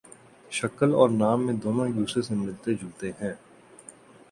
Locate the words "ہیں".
3.21-3.33